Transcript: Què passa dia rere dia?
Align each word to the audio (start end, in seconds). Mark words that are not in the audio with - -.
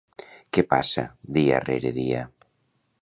Què 0.57 0.63
passa 0.71 1.03
dia 1.37 1.61
rere 1.67 1.93
dia? 1.99 2.27